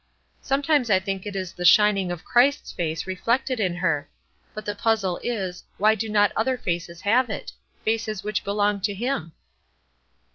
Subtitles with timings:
[0.41, 4.09] Sometimes I think it is the shining of Christ's face reflected in her;
[4.55, 7.51] but the puzzle is, why do not other faces have it?
[7.85, 9.33] Faces which belong to him?"